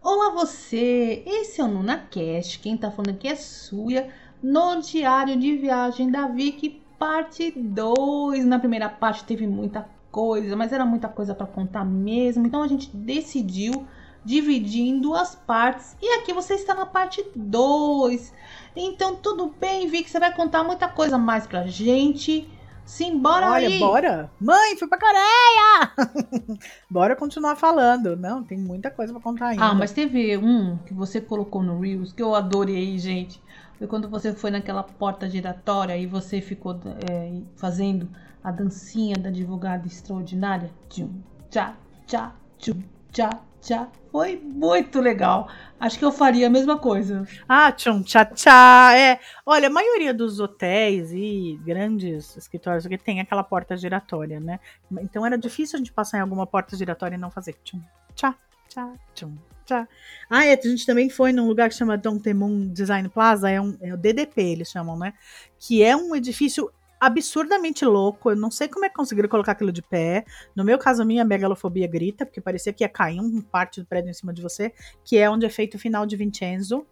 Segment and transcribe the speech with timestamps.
[0.00, 4.08] Olá você, esse é o NunaCast, quem tá falando aqui é Suya,
[4.40, 8.44] no Diário de Viagem da Vicky, parte 2.
[8.44, 12.68] Na primeira parte teve muita coisa, mas era muita coisa para contar mesmo, então a
[12.68, 13.88] gente decidiu
[14.26, 18.34] dividir em duas partes, e aqui você está na parte 2.
[18.74, 22.50] Então tudo bem, Vicky, você vai contar muita coisa mais pra gente.
[22.84, 23.80] Simbora Olha, aí!
[23.80, 24.30] bora!
[24.40, 26.58] Mãe, fui pra Coreia!
[26.88, 28.16] bora continuar falando.
[28.16, 29.64] Não, tem muita coisa pra contar ainda.
[29.64, 33.42] Ah, mas teve um que você colocou no Reels que eu adorei, gente.
[33.76, 36.80] Foi quando você foi naquela porta giratória e você ficou
[37.10, 38.08] é, fazendo
[38.42, 40.70] a dancinha da advogada extraordinária.
[40.88, 41.10] Tchum,
[41.50, 41.74] tchá,
[42.06, 42.80] tchá, tchum,
[43.10, 43.30] tchá,
[43.66, 43.88] tchá.
[44.12, 45.48] Foi muito legal.
[45.78, 47.26] Acho que eu faria a mesma coisa.
[47.48, 48.96] Ah, tchum, tchá, tchá.
[48.96, 54.60] É, olha, a maioria dos hotéis e grandes escritórios aqui tem aquela porta giratória, né?
[55.02, 57.82] Então era difícil a gente passar em alguma porta giratória e não fazer tchum,
[58.14, 58.34] tchá,
[58.68, 59.36] tchá, tchum,
[59.66, 59.86] tchá.
[60.30, 63.76] Ah, é, a gente também foi num lugar que chama Dongdaemun Design Plaza, é, um,
[63.82, 65.12] é o DDP, eles chamam, né?
[65.58, 66.70] Que é um edifício
[67.06, 68.30] absurdamente louco.
[68.30, 70.24] Eu não sei como é que conseguiram colocar aquilo de pé.
[70.54, 74.10] No meu caso, minha megalofobia grita, porque parecia que ia cair um parte do prédio
[74.10, 74.72] em cima de você,
[75.04, 76.86] que é onde é feito o final de Vincenzo.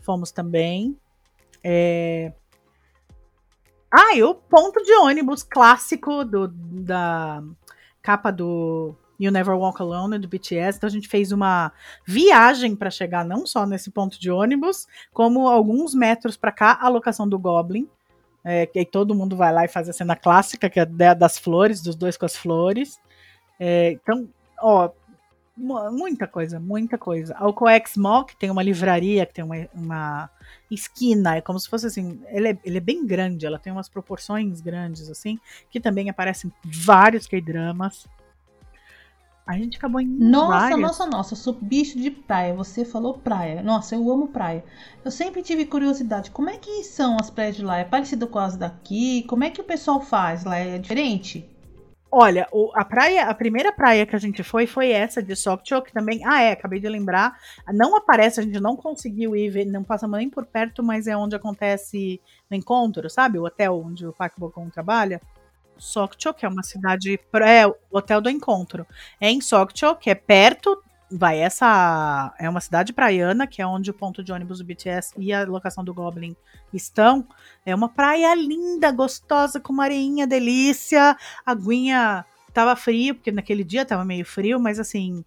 [0.00, 0.96] Fomos também.
[1.62, 2.32] É...
[3.90, 7.42] Ah, e o ponto de ônibus clássico do, da
[8.00, 10.78] capa do You Never Walk Alone do BTS.
[10.78, 11.72] Então a gente fez uma
[12.04, 16.88] viagem para chegar não só nesse ponto de ônibus, como alguns metros para cá, a
[16.88, 17.88] locação do Goblin.
[18.44, 21.80] É, que todo mundo vai lá e faz a cena clássica, que é das flores,
[21.80, 23.00] dos dois com as flores.
[23.58, 24.28] É, então,
[24.60, 24.90] ó,
[25.56, 27.34] muita coisa, muita coisa.
[27.34, 30.30] A Coex Mall, que tem uma livraria, que tem uma, uma
[30.70, 33.88] esquina, é como se fosse assim, ele é, ele é, bem grande, ela tem umas
[33.88, 35.38] proporções grandes, assim,
[35.70, 38.06] que também aparecem vários K-dramas.
[39.46, 40.06] A gente acabou em.
[40.06, 40.80] Nossa, várias.
[40.80, 42.54] nossa, nossa, eu sou bicho de praia.
[42.54, 43.62] Você falou praia.
[43.62, 44.64] Nossa, eu amo praia.
[45.04, 46.30] Eu sempre tive curiosidade.
[46.30, 47.78] Como é que são as praias de lá?
[47.78, 49.24] É parecido com as daqui?
[49.24, 50.56] Como é que o pessoal faz lá?
[50.56, 51.48] É diferente?
[52.14, 55.92] Olha, a praia, a primeira praia que a gente foi foi essa de Sokcho, que
[55.92, 56.20] também.
[56.24, 57.34] Ah, é, acabei de lembrar.
[57.72, 61.16] Não aparece, a gente não conseguiu ir ver, não passamos nem por perto, mas é
[61.16, 62.20] onde acontece
[62.50, 63.38] o encontro, sabe?
[63.38, 65.20] O hotel onde o Park Bokon trabalha.
[65.82, 67.18] Sokcho, que é uma cidade.
[67.44, 68.86] É o Hotel do Encontro.
[69.20, 70.82] É em Sokcho, que é perto.
[71.10, 75.12] Vai, essa é uma cidade praiana, que é onde o ponto de ônibus do BTS
[75.18, 76.34] e a locação do Goblin
[76.72, 77.26] estão.
[77.66, 81.16] É uma praia linda, gostosa, com uma areinha delícia.
[81.44, 85.24] Aguinha tava frio, porque naquele dia tava meio frio, mas assim,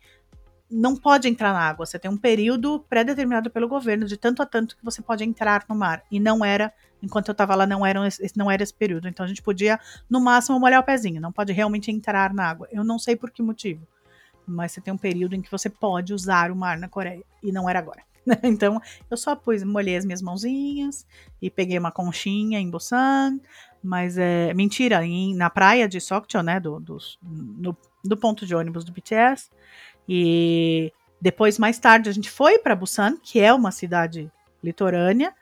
[0.70, 1.86] não pode entrar na água.
[1.86, 5.64] Você tem um período pré-determinado pelo governo, de tanto a tanto que você pode entrar
[5.70, 6.04] no mar.
[6.12, 8.00] E não era enquanto eu estava lá, não era,
[8.36, 9.08] não era esse período.
[9.08, 12.68] Então a gente podia, no máximo, molhar o pezinho, não pode realmente entrar na água.
[12.72, 13.88] Eu não sei por que motivo,
[14.48, 17.52] mas você tem um período em que você pode usar o mar na Coreia, e
[17.52, 18.02] não era agora.
[18.44, 21.06] então eu só pus, molhei as minhas mãozinhas
[21.42, 23.40] e peguei uma conchinha em Busan,
[23.84, 28.56] mas é mentira, em, na praia de Sokcho, né, do, do, no, do ponto de
[28.56, 29.52] ônibus do BTS,
[30.08, 34.32] e depois, mais tarde, a gente foi para Busan, que é uma cidade
[34.64, 35.34] litorânea,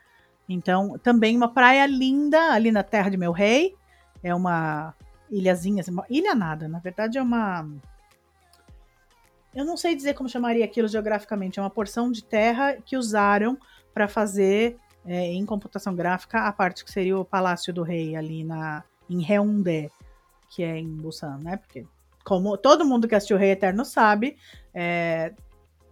[0.48, 3.74] então, também uma praia linda ali na terra de meu rei.
[4.22, 4.94] É uma
[5.30, 7.66] ilhazinha, assim, uma ilha nada, na verdade é uma.
[9.54, 13.56] Eu não sei dizer como chamaria aquilo geograficamente, é uma porção de terra que usaram
[13.92, 14.76] para fazer
[15.06, 19.24] é, em computação gráfica a parte que seria o Palácio do Rei ali na, em
[19.24, 19.90] Haeundae,
[20.50, 21.56] que é em Busan, né?
[21.56, 21.86] Porque,
[22.24, 24.36] como todo mundo que assistiu o Rei Eterno sabe,
[24.74, 25.34] é,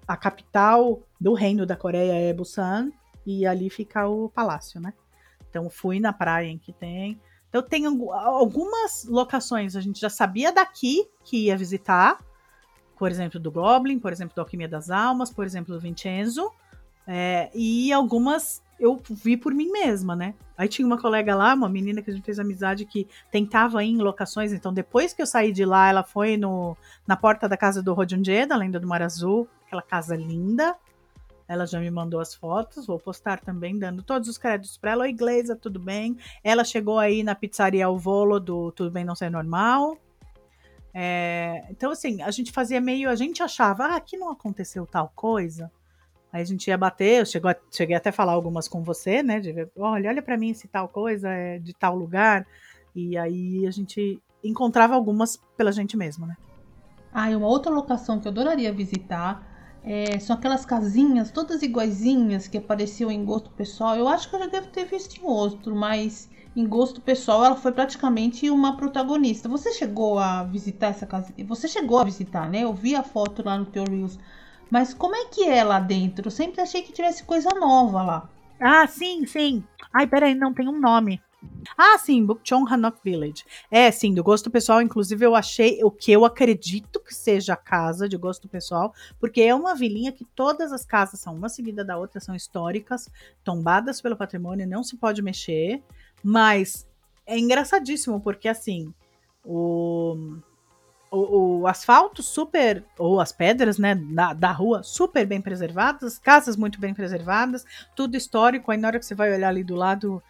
[0.09, 2.91] a capital do reino da Coreia é Busan,
[3.25, 4.93] e ali fica o palácio, né?
[5.49, 7.21] Então fui na praia em que tem.
[7.49, 12.19] Então tem algumas locações, a gente já sabia daqui que ia visitar,
[12.99, 16.51] por exemplo, do Goblin, por exemplo, do Alquimia das Almas, por exemplo, do Vincenzo,
[17.07, 20.35] é, e algumas eu vi por mim mesma, né?
[20.59, 23.91] Aí tinha uma colega lá, uma menina que a gente fez amizade que tentava ir
[23.91, 26.77] em locações, então depois que eu saí de lá, ela foi no,
[27.07, 30.77] na porta da casa do Rodionje, da Lenda do Mar Azul, aquela casa linda,
[31.47, 35.05] ela já me mandou as fotos, vou postar também, dando todos os créditos para ela.
[35.05, 36.17] Oi, Gleisa, tudo bem?
[36.43, 39.97] Ela chegou aí na pizzaria ao volo do Tudo Bem Não Ser Normal.
[40.93, 43.09] É, então, assim, a gente fazia meio.
[43.09, 45.71] A gente achava, ah, aqui não aconteceu tal coisa.
[46.33, 47.27] Aí a gente ia bater, eu
[47.71, 49.39] cheguei até a falar algumas com você, né?
[49.39, 52.47] De, olha, olha para mim se tal coisa é de tal lugar.
[52.95, 56.37] E aí a gente encontrava algumas pela gente mesma, né?
[57.13, 59.47] Ah, e uma outra locação que eu adoraria visitar
[59.85, 63.97] É, são aquelas casinhas todas iguaizinhas que apareciam em gosto pessoal.
[63.97, 67.57] Eu acho que eu já devo ter visto em outro, mas em gosto pessoal ela
[67.57, 69.49] foi praticamente uma protagonista.
[69.49, 71.35] Você chegou a visitar essa casa?
[71.49, 72.61] Você chegou a visitar, né?
[72.63, 74.17] Eu vi a foto lá no teu Reels.
[74.73, 76.29] Mas como é que é lá dentro?
[76.29, 78.31] Eu sempre achei que tivesse coisa nova lá.
[78.59, 79.63] Ah, sim, sim.
[79.93, 81.21] Ai, peraí, não tem um nome.
[81.77, 83.45] Ah, sim, Bukchon Hanok Village.
[83.71, 84.81] É, sim, do gosto pessoal.
[84.81, 89.43] Inclusive, eu achei o que eu acredito que seja a casa de gosto pessoal, porque
[89.43, 93.11] é uma vilinha que todas as casas são uma seguida da outra, são históricas,
[93.45, 95.83] tombadas pelo patrimônio, não se pode mexer.
[96.25, 96.89] Mas
[97.27, 98.91] é engraçadíssimo, porque assim,
[99.45, 100.39] o,
[101.13, 106.57] o, o, asfalto super, ou as pedras, né, da, da rua, super bem preservadas, casas
[106.57, 108.71] muito bem preservadas, tudo histórico.
[108.71, 110.23] Aí na hora que você vai olhar ali do lado,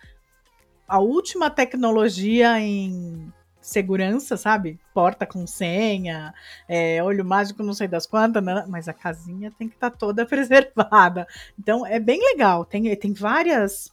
[0.88, 4.78] a última tecnologia em segurança, sabe?
[4.92, 6.34] Porta com senha,
[6.68, 8.64] é, olho mágico, não sei das quantas, né?
[8.66, 11.28] mas a casinha tem que estar tá toda preservada.
[11.56, 12.64] Então é bem legal.
[12.64, 13.92] Tem, tem várias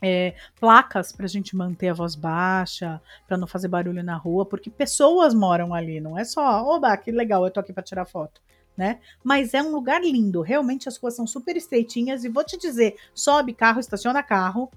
[0.00, 4.46] é, placas para a gente manter a voz baixa, para não fazer barulho na rua,
[4.46, 8.04] porque pessoas moram ali, não é só, oba, que legal, eu tô aqui para tirar
[8.04, 8.40] foto.
[8.76, 9.00] Né?
[9.24, 12.94] Mas é um lugar lindo, realmente as ruas são super estreitinhas e vou te dizer,
[13.12, 14.70] sobe carro, estaciona carro,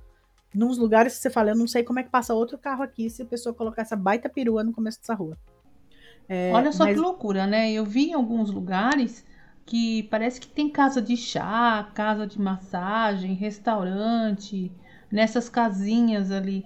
[0.53, 3.09] nos lugares que você fala, eu não sei como é que passa outro carro aqui
[3.09, 5.38] se a pessoa colocar essa baita perua no começo dessa rua.
[6.27, 6.95] É, Olha só mas...
[6.95, 7.71] que loucura, né?
[7.71, 9.25] Eu vi em alguns lugares
[9.65, 14.71] que parece que tem casa de chá, casa de massagem, restaurante,
[15.11, 16.65] nessas casinhas ali.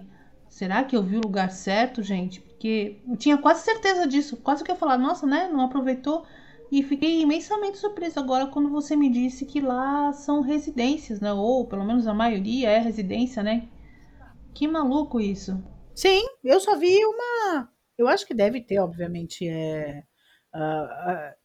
[0.50, 2.40] Será que eu vi o lugar certo, gente?
[2.40, 4.38] Porque eu tinha quase certeza disso.
[4.38, 5.50] Quase que eu ia falar, nossa, né?
[5.52, 6.26] Não aproveitou.
[6.72, 11.32] E fiquei imensamente surpresa agora quando você me disse que lá são residências, né?
[11.34, 13.68] Ou pelo menos a maioria é residência, né?
[14.54, 15.62] Que maluco isso.
[15.94, 17.70] Sim, eu só vi uma.
[17.98, 20.04] Eu acho que deve ter, obviamente, é,
[20.54, 21.36] uh, uh,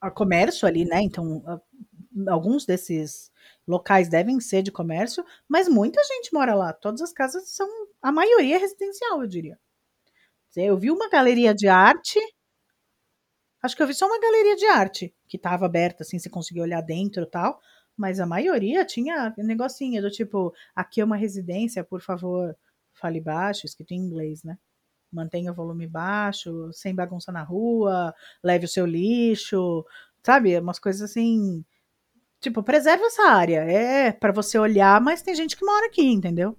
[0.00, 1.02] a comércio ali, né?
[1.02, 3.30] Então, uh, alguns desses
[3.66, 6.72] locais devem ser de comércio, mas muita gente mora lá.
[6.72, 7.68] Todas as casas são,
[8.00, 9.58] a maioria é residencial, eu diria.
[10.54, 12.18] Eu vi uma galeria de arte.
[13.62, 16.62] Acho que eu vi só uma galeria de arte que estava aberta, assim, você conseguia
[16.62, 17.60] olhar dentro e tal
[17.96, 22.54] mas a maioria tinha negocinho do tipo, aqui é uma residência, por favor,
[22.92, 24.58] fale baixo, escrito em inglês, né?
[25.10, 28.14] Mantenha o volume baixo, sem bagunça na rua,
[28.44, 29.84] leve o seu lixo,
[30.22, 30.58] sabe?
[30.58, 31.64] Umas coisas assim.
[32.40, 33.60] Tipo, preserva essa área.
[33.60, 36.56] É para você olhar, mas tem gente que mora aqui, entendeu?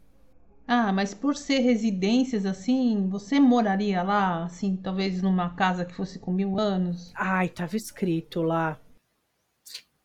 [0.68, 6.20] Ah, mas por ser residências assim, você moraria lá, assim, talvez numa casa que fosse
[6.20, 7.14] com mil anos?
[7.16, 8.78] Ai, tava escrito lá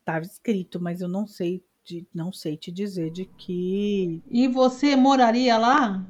[0.03, 4.21] estava escrito, mas eu não sei, de, não sei te dizer de que.
[4.29, 6.05] E você moraria lá?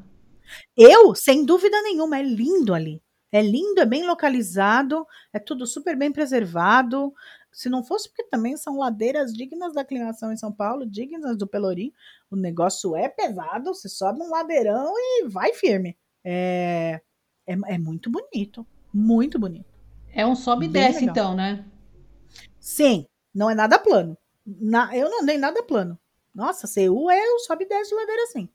[0.75, 3.01] Eu, sem dúvida nenhuma, é lindo ali.
[3.31, 7.13] É lindo, é bem localizado, é tudo super bem preservado.
[7.53, 11.47] Se não fosse porque também são ladeiras dignas da aclimação em São Paulo, dignas do
[11.47, 11.93] Pelourinho,
[12.29, 15.95] o negócio é pesado, você sobe um ladeirão e vai firme.
[16.23, 16.99] É,
[17.45, 19.71] é, é muito bonito, muito bonito.
[20.11, 21.11] É um sobe e desce, legal.
[21.11, 21.65] então, né?
[22.59, 24.17] Sim, não é nada plano.
[24.45, 25.97] Na, eu não andei nada plano.
[26.33, 28.49] Nossa, CU é o sobe e desce de ladeira assim.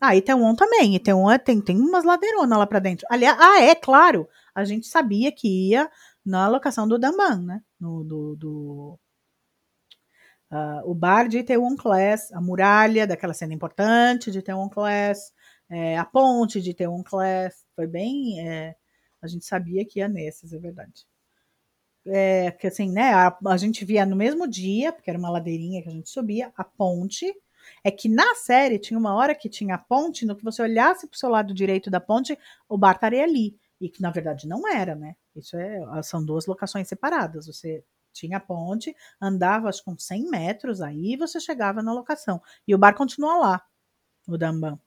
[0.00, 0.94] Ah, e tem um também.
[0.94, 3.06] E tem, um, tem, tem umas ladeironas lá pra dentro.
[3.10, 4.28] Aliás, ah, é claro.
[4.54, 5.90] A gente sabia que ia
[6.24, 7.62] na locação do Damban, né?
[7.78, 8.98] No, do, do
[10.50, 15.32] uh, o bar de Itaewon Class, a muralha daquela cena importante de Itaewon Class,
[15.68, 17.64] é, a ponte de Itaewon Class.
[17.76, 18.40] Foi bem.
[18.48, 18.76] É,
[19.22, 21.06] a gente sabia que ia nesses, é verdade
[22.06, 25.82] é, que assim, né, a, a, gente via no mesmo dia, porque era uma ladeirinha
[25.82, 27.34] que a gente subia, a ponte.
[27.82, 31.06] É que na série tinha uma hora que tinha a ponte, no que você olhasse
[31.06, 32.38] para o seu lado direito da ponte,
[32.68, 33.58] o bar estaria ali.
[33.80, 35.16] E que na verdade não era, né?
[35.34, 37.46] Isso é, são duas locações separadas.
[37.46, 42.40] Você tinha a ponte, andava acho com 100 metros, aí você chegava na locação.
[42.66, 43.66] E o bar continua lá,
[44.26, 44.78] o Damban.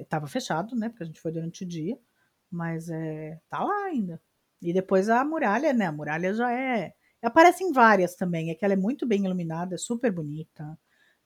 [0.00, 0.88] Estava é, fechado, né?
[0.88, 1.98] Porque a gente foi durante o dia,
[2.50, 4.20] mas é, tá lá ainda.
[4.60, 5.86] E depois a muralha, né?
[5.86, 6.94] A muralha já é.
[7.22, 10.76] Aparecem várias também, é que ela é muito bem iluminada, é super bonita.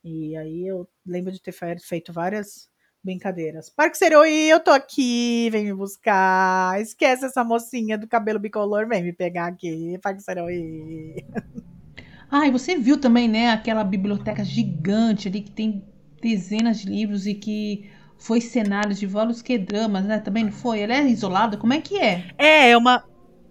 [0.05, 2.71] E aí eu lembro de ter feito várias
[3.07, 3.71] brincadeiras.
[3.71, 6.81] Parque Seroi, eu tô aqui, vem me buscar.
[6.81, 9.99] Esquece essa mocinha do cabelo bicolor, vem me pegar aqui.
[10.03, 11.25] Parque Seroi.
[12.31, 15.85] Ah, e você viu também, né, aquela biblioteca gigante ali que tem
[16.21, 20.19] dezenas de livros e que foi cenário de vários que dramas, né?
[20.19, 20.81] Também não foi?
[20.81, 21.57] Ela é isolada?
[21.57, 22.25] Como é que é?
[22.37, 23.05] É, é uma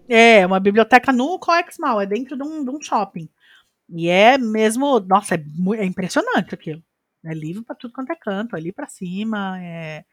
[0.07, 3.29] é, uma biblioteca no Coex Mall, é dentro de um, de um shopping.
[3.89, 5.43] E é mesmo, nossa, é,
[5.77, 6.83] é impressionante aquilo.
[7.29, 10.05] É livro para tudo quanto é canto, ali para cima, é,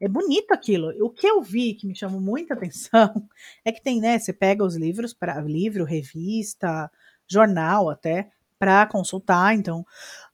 [0.00, 0.90] é bonito aquilo.
[1.04, 3.28] O que eu vi que me chamou muita atenção
[3.64, 4.18] é que tem, né?
[4.18, 6.90] Você pega os livros para livro, revista,
[7.28, 9.54] jornal até para consultar.
[9.54, 9.84] Então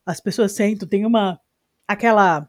[0.07, 1.41] as pessoas sentam, tem uma
[1.89, 2.49] aquela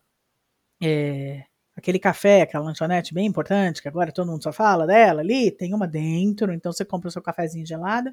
[0.82, 5.52] é, aquele café, aquela lanchonete bem importante que agora todo mundo só fala dela ali.
[5.52, 8.12] Tem uma dentro, então você compra o seu cafezinho gelado,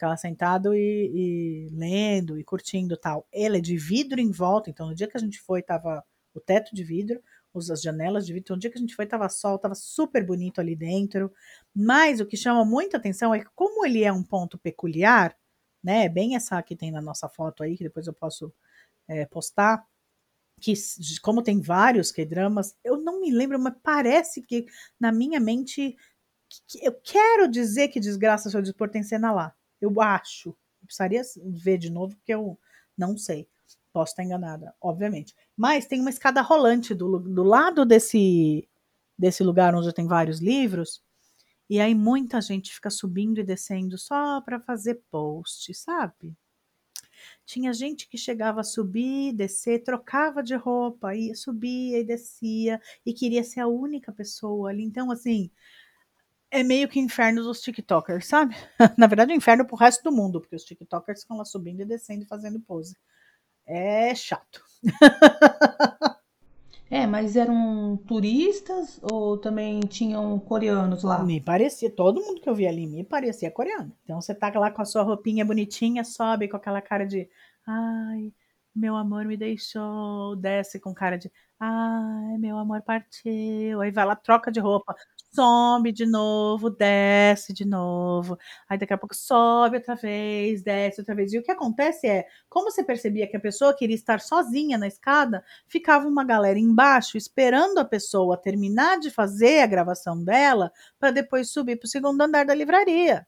[0.00, 3.26] fica lá sentado e, e lendo e curtindo tal.
[3.30, 6.02] Ela é de vidro em volta, então no dia que a gente foi tava
[6.34, 7.20] o teto de vidro
[7.52, 8.46] as janelas de vidro.
[8.46, 11.32] Então, um dia que a gente foi, tava sol, tava super bonito ali dentro.
[11.74, 15.36] Mas o que chama muita atenção é que, como ele é um ponto peculiar,
[15.82, 16.08] né?
[16.08, 18.52] Bem essa que tem na nossa foto aí, que depois eu posso
[19.08, 19.84] é, postar.
[20.60, 20.74] Que,
[21.22, 24.66] como tem vários K-dramas, eu não me lembro, mas parece que
[24.98, 25.96] na minha mente.
[26.68, 29.54] Que, eu quero dizer que Desgraça Seu Dispor tem cena lá.
[29.80, 30.50] Eu acho.
[30.50, 32.58] Eu precisaria ver de novo, porque eu
[32.96, 33.48] não sei.
[33.92, 35.34] Posso estar enganada, obviamente.
[35.56, 38.68] Mas tem uma escada rolante do, do lado desse,
[39.18, 41.02] desse lugar onde tem vários livros.
[41.68, 46.36] E aí muita gente fica subindo e descendo só para fazer post, sabe?
[47.44, 53.12] Tinha gente que chegava a subir, descer, trocava de roupa, ia subia e descia e
[53.12, 54.82] queria ser a única pessoa ali.
[54.82, 55.50] Então, assim,
[56.50, 58.56] é meio que inferno dos TikTokers, sabe?
[58.98, 61.84] Na verdade, é inferno pro resto do mundo, porque os TikTokers ficam lá subindo e
[61.84, 62.96] descendo e fazendo pose
[63.70, 64.62] é chato.
[66.92, 71.22] É, mas eram turistas ou também tinham coreanos lá?
[71.22, 73.96] Me parecia, todo mundo que eu vi ali me parecia coreano.
[74.02, 77.28] Então você tá lá com a sua roupinha bonitinha, sobe com aquela cara de
[77.64, 78.32] ai,
[78.74, 81.30] meu amor me deixou, desce com cara de
[81.60, 83.80] ai, meu amor partiu.
[83.80, 84.92] Aí vai lá, troca de roupa,
[85.32, 91.14] sobe de novo, desce de novo, aí daqui a pouco sobe outra vez, desce outra
[91.14, 91.32] vez.
[91.32, 94.88] E o que acontece é, como você percebia que a pessoa queria estar sozinha na
[94.88, 101.10] escada, ficava uma galera embaixo esperando a pessoa terminar de fazer a gravação dela para
[101.10, 103.26] depois subir para o segundo andar da livraria,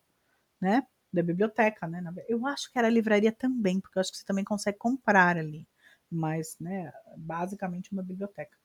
[0.60, 0.86] né?
[1.12, 2.02] Da biblioteca, né?
[2.28, 5.68] Eu acho que era livraria também, porque eu acho que você também consegue comprar ali,
[6.10, 6.92] mas, né?
[7.16, 8.56] Basicamente uma biblioteca.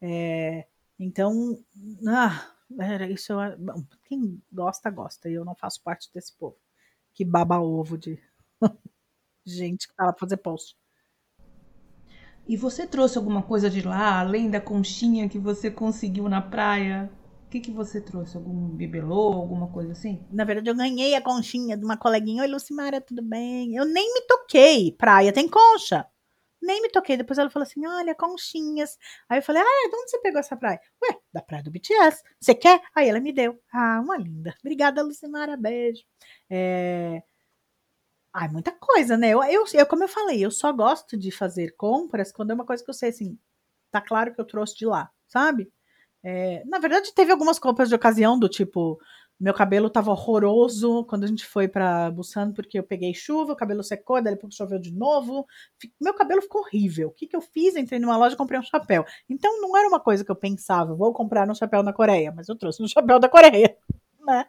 [0.00, 0.66] É,
[0.98, 1.58] então,
[2.06, 3.32] ah, era isso.
[3.58, 5.28] Bom, quem gosta, gosta.
[5.28, 6.56] E eu não faço parte desse povo
[7.18, 8.16] que baba ovo de
[9.44, 10.76] gente que tá lá pra fazer post.
[12.46, 17.10] E você trouxe alguma coisa de lá, além da conchinha que você conseguiu na praia?
[17.44, 18.36] O que, que você trouxe?
[18.36, 20.24] Algum bibelô, alguma coisa assim?
[20.30, 22.42] Na verdade, eu ganhei a conchinha de uma coleguinha.
[22.42, 23.74] Oi, Lucimara, tudo bem?
[23.74, 24.92] Eu nem me toquei.
[24.92, 26.06] Praia tem concha.
[26.60, 27.16] Nem me toquei.
[27.16, 28.98] Depois ela falou assim: olha, conchinhas.
[29.28, 30.80] Aí eu falei: ah, de onde você pegou essa praia?
[31.02, 32.22] Ué, da praia do BTS.
[32.40, 32.80] Você quer?
[32.94, 33.60] Aí ela me deu.
[33.72, 34.54] Ah, uma linda.
[34.60, 35.56] Obrigada, Lucimara.
[35.56, 36.02] Beijo.
[36.50, 37.22] É...
[38.32, 39.30] Ai, muita coisa, né?
[39.30, 42.64] Eu, eu, eu, como eu falei, eu só gosto de fazer compras quando é uma
[42.66, 43.38] coisa que eu sei assim.
[43.90, 45.72] Tá claro que eu trouxe de lá, sabe?
[46.22, 49.00] É, na verdade, teve algumas compras de ocasião do tipo
[49.40, 53.56] meu cabelo tava horroroso quando a gente foi para Busan, porque eu peguei chuva, o
[53.56, 55.46] cabelo secou, daí depois choveu de novo.
[56.00, 57.08] Meu cabelo ficou horrível.
[57.08, 57.76] O que, que eu fiz?
[57.76, 59.04] Entrei numa loja e comprei um chapéu.
[59.30, 62.48] Então não era uma coisa que eu pensava, vou comprar um chapéu na Coreia, mas
[62.48, 63.76] eu trouxe um chapéu da Coreia.
[64.26, 64.44] Né?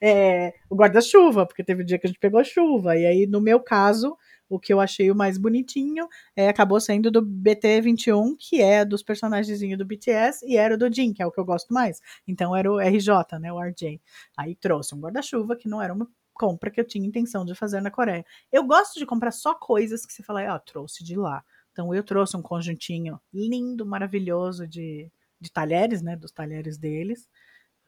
[0.00, 2.96] É, o guarda-chuva, porque teve um dia que a gente pegou chuva.
[2.96, 4.16] E aí, no meu caso,
[4.48, 9.02] o que eu achei o mais bonitinho é, acabou sendo do BT21, que é dos
[9.02, 12.00] personagens do BTS, e era o do Jin, que é o que eu gosto mais.
[12.26, 14.00] Então era o RJ, né, o RJ.
[14.36, 17.80] Aí trouxe um guarda-chuva, que não era uma compra que eu tinha intenção de fazer
[17.80, 18.24] na Coreia.
[18.52, 21.44] Eu gosto de comprar só coisas que você fala, ó, oh, trouxe de lá.
[21.72, 25.10] Então eu trouxe um conjuntinho lindo, maravilhoso de,
[25.40, 27.28] de talheres, né, dos talheres deles.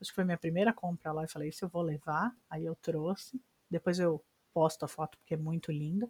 [0.01, 1.25] Acho que foi minha primeira compra lá.
[1.25, 2.35] Eu falei, isso eu vou levar.
[2.51, 3.41] Aí eu trouxe.
[3.71, 4.23] Depois eu
[4.53, 6.09] posto a foto porque é muito linda.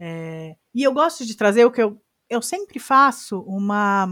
[0.00, 2.00] É, e eu gosto de trazer o que eu,
[2.30, 4.06] eu sempre faço uma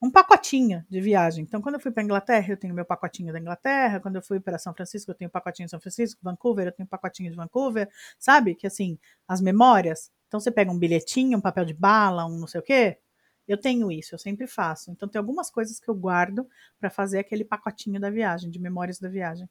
[0.00, 1.42] um pacotinho de viagem.
[1.44, 4.00] Então, quando eu fui para Inglaterra, eu tenho meu pacotinho da Inglaterra.
[4.00, 6.20] Quando eu fui para São Francisco, eu tenho pacotinho de São Francisco.
[6.22, 7.88] Vancouver, eu tenho pacotinho de Vancouver.
[8.18, 8.54] Sabe?
[8.54, 10.10] Que assim, as memórias.
[10.28, 12.98] Então, você pega um bilhetinho, um papel de bala, um não sei o quê.
[13.46, 14.90] Eu tenho isso, eu sempre faço.
[14.90, 16.46] Então, tem algumas coisas que eu guardo
[16.78, 19.48] para fazer aquele pacotinho da viagem, de memórias da viagem,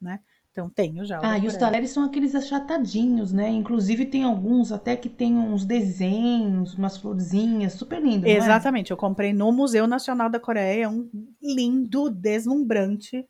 [0.00, 0.20] né?
[0.54, 1.18] Então tenho já.
[1.20, 3.48] Ah, e os talheres são aqueles achatadinhos, né?
[3.48, 8.24] Inclusive tem alguns até que tem uns desenhos, umas florzinhas, super lindo.
[8.24, 8.30] É?
[8.30, 8.94] Exatamente, é?
[8.94, 11.10] eu comprei no Museu Nacional da Coreia, um
[11.42, 13.28] lindo, deslumbrante,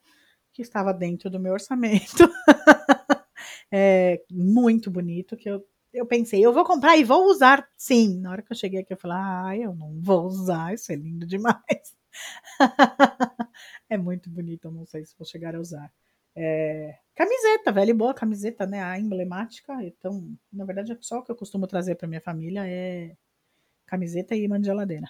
[0.53, 2.29] que estava dentro do meu orçamento.
[3.73, 5.65] é muito bonito, que eu,
[5.95, 8.21] eu pensei, eu vou comprar e vou usar sim.
[8.21, 10.95] Na hora que eu cheguei aqui, eu falei, ah, eu não vou usar, isso é
[10.95, 11.97] lindo demais.
[13.89, 15.91] é muito bonito, eu não sei se vou chegar a usar.
[16.37, 18.83] É, camiseta, velha e boa camiseta, né?
[18.83, 19.73] A emblemática.
[19.85, 23.17] Então, na verdade, é só o que eu costumo trazer para minha família é
[23.87, 25.09] camiseta e imã de geladeira.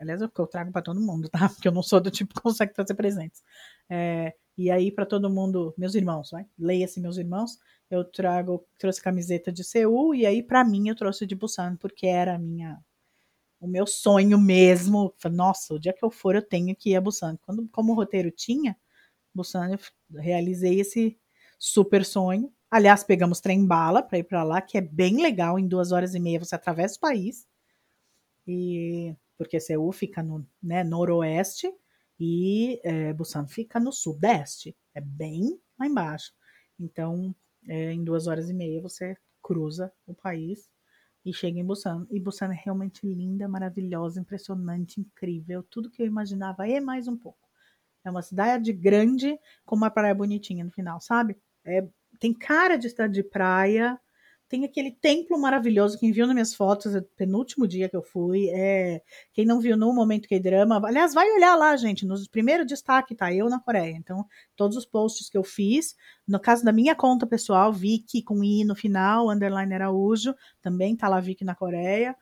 [0.00, 1.48] aliás, é o que eu trago para todo mundo, tá?
[1.48, 3.42] Porque eu não sou do tipo que consegue trazer presentes.
[3.88, 6.46] É, e aí, para todo mundo, meus irmãos, vai?
[6.58, 7.58] Leia-se, meus irmãos.
[7.90, 12.06] Eu trago, trouxe camiseta de Seul, e aí, para mim, eu trouxe de Busan, porque
[12.06, 12.78] era a minha.
[13.60, 15.14] O meu sonho mesmo.
[15.32, 17.36] Nossa, o dia que eu for, eu tenho que ir a Busan.
[17.42, 18.76] Quando, como o roteiro tinha,
[20.10, 21.18] Eu realizei esse
[21.58, 22.52] super sonho.
[22.70, 25.58] Aliás, pegamos trem bala para ir para lá, que é bem legal.
[25.58, 27.46] Em duas horas e meia você atravessa o país.
[28.46, 31.72] E porque Seul fica no né, noroeste
[32.18, 36.32] e é, Busan fica no sudeste, é bem lá embaixo.
[36.78, 37.34] Então,
[37.66, 40.70] é, em duas horas e meia você cruza o país
[41.24, 42.06] e chega em Busan.
[42.10, 47.16] E Busan é realmente linda, maravilhosa, impressionante, incrível, tudo que eu imaginava e mais um
[47.16, 47.43] pouco.
[48.04, 51.36] É uma cidade grande com uma praia bonitinha no final, sabe?
[51.64, 51.86] É,
[52.20, 53.98] tem cara de estar de praia,
[54.48, 55.98] tem aquele templo maravilhoso.
[55.98, 58.48] Quem viu nas minhas fotos, é o penúltimo dia que eu fui.
[58.50, 62.06] É, quem não viu no Momento Que Drama, aliás, vai olhar lá, gente.
[62.06, 63.96] No primeiro destaque tá eu na Coreia.
[63.96, 65.96] Então, todos os posts que eu fiz,
[66.28, 71.08] no caso da minha conta pessoal, Vicky com I no final, underline Araújo, também tá
[71.08, 72.14] lá Vicky na Coreia.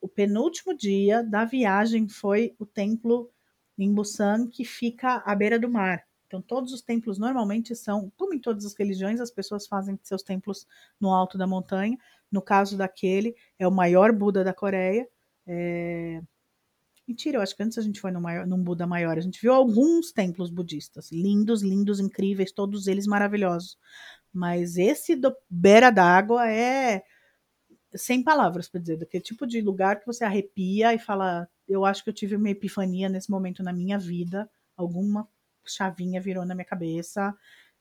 [0.00, 3.30] O penúltimo dia da viagem foi o templo
[3.78, 6.04] em Busan, que fica à beira do mar.
[6.26, 10.22] Então, todos os templos normalmente são, como em todas as religiões, as pessoas fazem seus
[10.22, 10.66] templos
[11.00, 11.96] no alto da montanha.
[12.30, 15.08] No caso daquele, é o maior Buda da Coreia.
[15.46, 16.20] É...
[17.06, 19.18] Mentira, eu acho que antes a gente foi num, maior, num Buda maior.
[19.18, 23.78] A gente viu alguns templos budistas, lindos, lindos, incríveis, todos eles maravilhosos.
[24.32, 27.04] Mas esse do beira d'água é
[27.94, 32.04] sem palavras para dizer, daquele tipo de lugar que você arrepia e fala, eu acho
[32.04, 35.28] que eu tive uma epifania nesse momento na minha vida, alguma
[35.66, 37.36] chavinha virou na minha cabeça.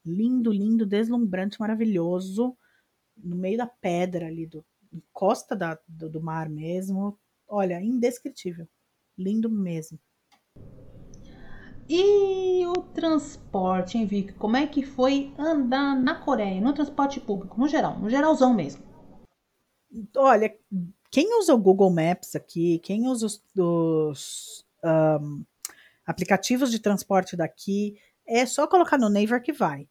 [0.06, 2.58] Lindo, lindo, deslumbrante, maravilhoso.
[3.18, 4.66] No meio da pedra ali, do,
[5.12, 7.18] costa da, do, do mar mesmo.
[7.48, 8.68] Olha, indescritível.
[9.18, 10.00] Lindo mesmo.
[11.88, 14.34] E o transporte, hein, Vic?
[14.34, 18.84] Como é que foi andar na Coreia, no transporte público, no geral, no geralzão mesmo?
[20.16, 20.58] Olha,
[21.14, 25.46] quem usa o Google Maps aqui, quem usa os, os um,
[26.08, 29.88] aplicativos de transporte daqui, é só colocar no Naver que vai.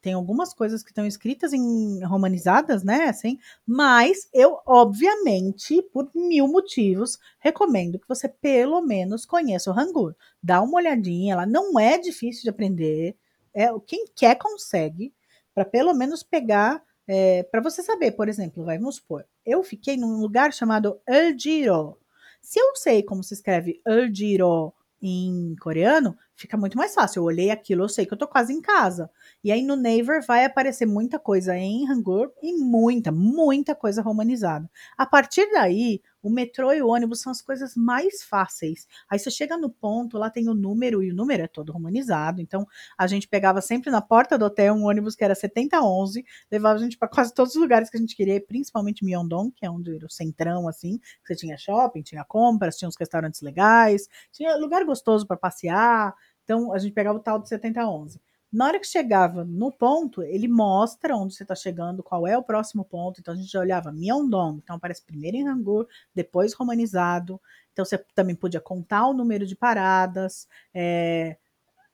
[0.00, 3.06] Tem algumas coisas que estão escritas em romanizadas, né?
[3.06, 10.14] Assim, mas eu, obviamente, por mil motivos, recomendo que você pelo menos conheça o Hangul.
[10.40, 13.16] Dá uma olhadinha, ela não é difícil de aprender.
[13.52, 15.12] É quem quer consegue,
[15.52, 16.80] para pelo menos pegar,
[17.12, 21.98] é, para você saber, por exemplo, vai, vamos supor, eu fiquei num lugar chamado Eljiro.
[22.40, 27.20] Se eu sei como se escreve Eljiro em coreano, fica muito mais fácil.
[27.20, 29.10] Eu olhei aquilo, eu sei que eu tô quase em casa.
[29.42, 34.70] E aí no Naver vai aparecer muita coisa em Hangul e muita, muita coisa romanizada.
[34.96, 38.86] A partir daí, o metrô e o ônibus são as coisas mais fáceis.
[39.08, 42.40] Aí você chega no ponto, lá tem o número, e o número é todo romanizado.
[42.40, 42.66] Então,
[42.98, 46.82] a gente pegava sempre na porta do hotel um ônibus que era 7011, levava a
[46.82, 49.94] gente para quase todos os lugares que a gente queria, principalmente Myeongdong, que é onde
[49.94, 51.00] era o centrão, assim.
[51.24, 56.14] Você tinha shopping, tinha compras, tinha uns restaurantes legais, tinha lugar gostoso para passear.
[56.44, 58.20] Então, a gente pegava o tal do 7011.
[58.52, 62.42] Na hora que chegava no ponto, ele mostra onde você está chegando, qual é o
[62.42, 63.20] próximo ponto.
[63.20, 67.40] Então a gente já olhava Myeongdong, então aparece primeiro em Hangul, depois romanizado.
[67.72, 70.48] Então você também podia contar o número de paradas.
[70.74, 71.36] É,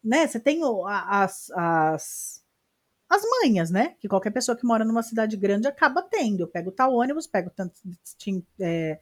[0.03, 0.27] né?
[0.27, 2.45] Você tem as, as,
[3.09, 3.95] as manhas, né?
[4.01, 6.41] Que qualquer pessoa que mora numa cidade grande acaba tendo.
[6.41, 7.75] Eu pego tal ônibus, pego tanto,
[8.61, 8.99] é,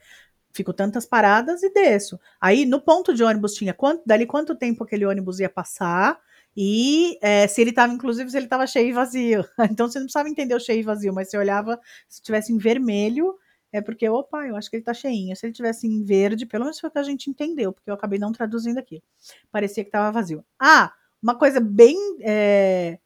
[0.52, 2.18] fico tantas paradas e desço.
[2.40, 6.18] Aí no ponto de ônibus tinha quanto, dali quanto tempo aquele ônibus ia passar
[6.56, 9.44] e é, se ele estava, inclusive, se ele estava cheio e vazio.
[9.70, 12.58] Então você não precisava entender o cheio e vazio, mas você olhava, se tivesse em
[12.58, 13.34] vermelho,
[13.72, 15.34] é porque, opa, eu acho que ele está cheinho.
[15.34, 17.94] Se ele tivesse em verde, pelo menos foi o que a gente entendeu, porque eu
[17.94, 19.02] acabei não traduzindo aqui.
[19.50, 20.44] Parecia que estava vazio.
[20.60, 22.98] Ah, uma coisa bem é,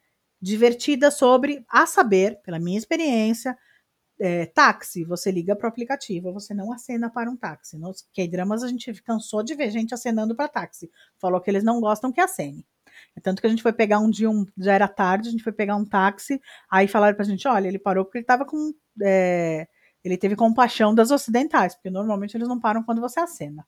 [0.43, 3.57] divertida sobre, a saber, pela minha experiência,
[4.21, 7.79] é, táxi, você liga para o aplicativo, você não acena para um táxi.
[7.79, 10.91] Nos K-dramas a gente cansou de ver gente acenando para táxi.
[11.19, 12.67] Falou que eles não gostam que acene.
[13.17, 15.43] É tanto que a gente foi pegar um dia, um, já era tarde, a gente
[15.43, 18.73] foi pegar um táxi, aí falaram pra gente, olha, ele parou porque ele tava com.
[19.03, 19.67] É,
[20.05, 23.67] ele teve compaixão das ocidentais, porque normalmente eles não param quando você acena.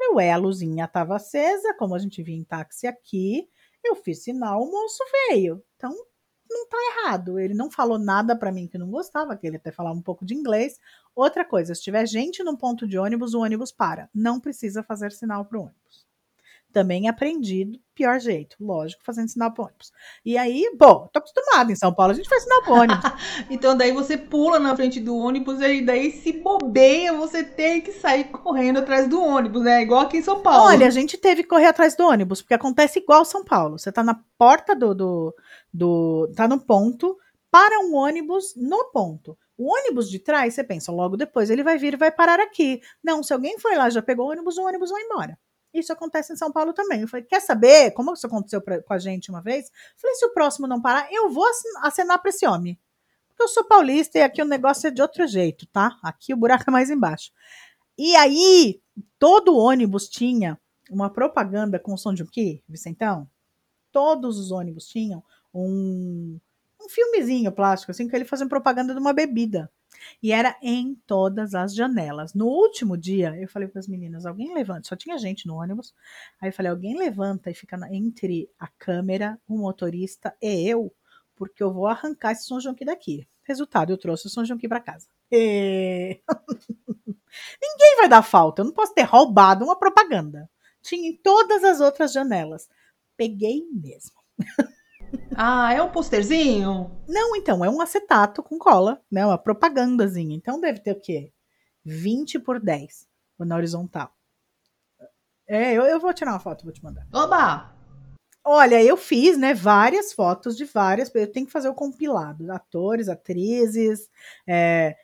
[0.00, 3.48] Eu, é, a luzinha tava acesa, como a gente via em táxi aqui,
[3.84, 5.62] eu fiz sinal, o moço veio.
[5.76, 5.94] Então,
[6.52, 7.38] não tá errado.
[7.38, 10.24] Ele não falou nada para mim que não gostava, que ele até falava um pouco
[10.24, 10.78] de inglês.
[11.14, 14.08] Outra coisa, se tiver gente no ponto de ônibus, o ônibus para.
[14.14, 16.06] Não precisa fazer sinal pro ônibus.
[16.72, 19.92] Também aprendi do pior jeito, lógico, fazendo sinal pro ônibus.
[20.24, 23.12] E aí, bom, tô acostumada em São Paulo, a gente faz sinal pro ônibus.
[23.50, 27.92] então daí você pula na frente do ônibus e daí se bobeia, você tem que
[27.92, 29.82] sair correndo atrás do ônibus, né?
[29.82, 30.64] Igual aqui em São Paulo.
[30.64, 33.78] Olha, a gente teve que correr atrás do ônibus, porque acontece igual São Paulo.
[33.78, 35.34] Você tá na porta do, do,
[35.72, 37.16] do tá no ponto,
[37.50, 39.36] para um ônibus no ponto.
[39.58, 42.80] O ônibus de trás, você pensa, logo depois ele vai vir e vai parar aqui.
[43.04, 45.38] Não, se alguém foi lá já pegou o ônibus, o ônibus vai embora.
[45.72, 47.00] Isso acontece em São Paulo também.
[47.00, 49.66] Eu falei, quer saber como isso aconteceu pra, com a gente uma vez?
[49.66, 51.46] Eu falei, se o próximo não parar, eu vou
[51.82, 52.78] acenar para esse homem.
[53.28, 55.98] Porque eu sou paulista e aqui o negócio é de outro jeito, tá?
[56.02, 57.32] Aqui o buraco é mais embaixo.
[57.96, 58.80] E aí,
[59.18, 60.58] todo ônibus tinha
[60.90, 63.28] uma propaganda com o som de o quê, Vicentão?
[63.90, 65.22] Todos os ônibus tinham
[65.54, 66.38] um,
[66.80, 69.70] um filmezinho plástico, assim, que ele fazia propaganda de uma bebida.
[70.22, 72.34] E era em todas as janelas.
[72.34, 75.94] No último dia, eu falei para as meninas: alguém levanta, só tinha gente no ônibus.
[76.40, 80.92] Aí eu falei: alguém levanta e fica entre a câmera, o motorista e eu,
[81.34, 83.26] porque eu vou arrancar esse São Jonqui daqui.
[83.44, 85.08] Resultado, eu trouxe o São Jonqui para casa.
[85.30, 86.20] E...
[87.60, 90.48] Ninguém vai dar falta, eu não posso ter roubado uma propaganda.
[90.82, 92.68] Tinha em todas as outras janelas.
[93.16, 94.20] Peguei mesmo.
[95.34, 96.90] Ah, é um posterzinho?
[97.08, 99.24] Não, então, é um acetato com cola, né?
[99.24, 100.36] Uma propagandazinha.
[100.36, 101.32] Então deve ter o quê?
[101.84, 103.06] 20 por 10
[103.38, 104.14] na horizontal.
[105.46, 107.06] É, eu, eu vou tirar uma foto, vou te mandar.
[107.12, 107.72] Oba!
[108.44, 111.14] Olha, eu fiz, né, várias fotos de várias.
[111.14, 114.08] Eu tenho que fazer o compilado, atores, atrizes,
[114.46, 114.96] é,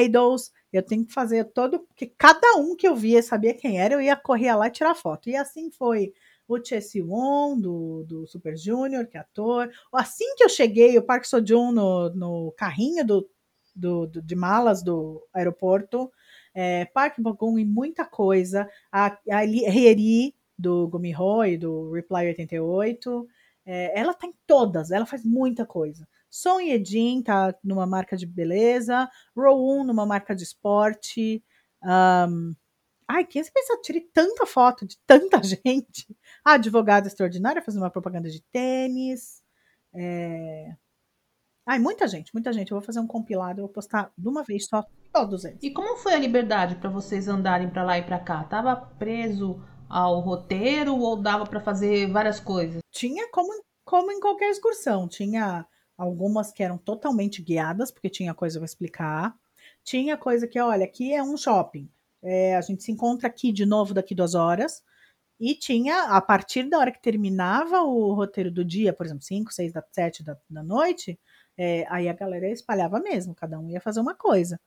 [0.00, 0.52] idols.
[0.72, 4.00] Eu tenho que fazer todo, porque cada um que eu via sabia quem era, eu
[4.00, 5.28] ia correr lá e tirar foto.
[5.28, 6.12] E assim foi
[6.46, 9.70] o Chase Won, do, do Super Junior, que é ator.
[9.92, 13.28] Assim que eu cheguei, o Park Seo-joon no, no carrinho do,
[13.74, 16.10] do, do, de malas do aeroporto,
[16.54, 23.26] é, Park Bo-gum em muita coisa, a, a Rieri, do Gumiho e do Reply 88,
[23.66, 26.06] é, ela tá em todas, ela faz muita coisa.
[26.30, 31.42] Son Ye-jin tá numa marca de beleza, Rowoon numa marca de esporte,
[31.82, 32.54] um,
[33.08, 36.16] Ai, quem se pensa, tirei tanta foto de tanta gente.
[36.44, 39.42] A advogada extraordinária fazendo uma propaganda de tênis.
[39.94, 40.74] É...
[41.66, 42.72] Ai, muita gente, muita gente.
[42.72, 45.58] Eu vou fazer um compilado, eu vou postar de uma vez só todos eles.
[45.62, 48.44] E como foi a liberdade para vocês andarem para lá e para cá?
[48.44, 52.80] Tava preso ao roteiro ou dava para fazer várias coisas?
[52.90, 53.52] Tinha como,
[53.84, 55.08] como em qualquer excursão.
[55.08, 59.34] Tinha algumas que eram totalmente guiadas, porque tinha coisa para explicar.
[59.82, 61.88] Tinha coisa que, olha, aqui é um shopping.
[62.24, 64.82] É, a gente se encontra aqui de novo daqui duas horas.
[65.38, 69.52] E tinha, a partir da hora que terminava o roteiro do dia, por exemplo, 5,
[69.52, 71.18] 6, 7 da, noite,
[71.56, 74.60] é, aí a galera espalhava mesmo, cada um ia fazer uma coisa.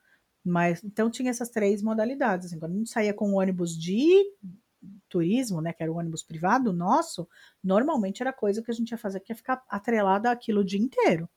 [0.43, 2.47] Mas então tinha essas três modalidades.
[2.47, 4.23] Assim, quando a gente saía com o ônibus de
[5.09, 7.27] turismo, né, que era o ônibus privado nosso,
[7.63, 10.79] normalmente era coisa que a gente ia fazer que ia ficar atrelada aquilo o dia
[10.79, 11.29] inteiro.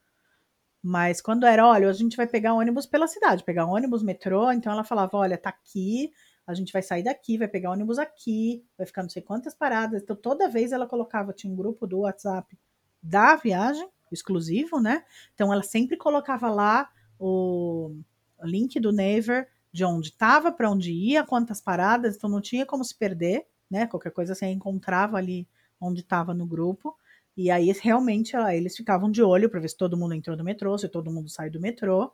[0.83, 4.73] Mas quando era, olha, a gente vai pegar ônibus pela cidade, pegar ônibus, metrô, então
[4.73, 6.11] ela falava, olha, tá aqui,
[6.47, 10.03] a gente vai sair daqui, vai pegar ônibus aqui, vai ficar não sei quantas paradas.
[10.03, 12.59] Então toda vez ela colocava, tinha um grupo do WhatsApp
[13.03, 15.05] da viagem, exclusivo, né?
[15.35, 17.95] Então ela sempre colocava lá o
[18.43, 22.83] link do Naver de onde estava, para onde ia, quantas paradas, então não tinha como
[22.83, 23.87] se perder, né?
[23.87, 25.47] Qualquer coisa você encontrava ali
[25.81, 26.97] onde estava no grupo.
[27.41, 30.77] E aí, realmente, eles ficavam de olho para ver se todo mundo entrou no metrô,
[30.77, 32.13] se todo mundo saiu do metrô.